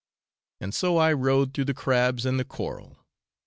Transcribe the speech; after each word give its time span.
And 0.59 0.73
so 0.73 0.97
I 0.97 1.13
rode 1.13 1.53
through 1.53 1.65
the 1.65 1.75
crabs 1.75 2.25
and 2.25 2.39
the 2.39 2.43
coral. 2.43 3.05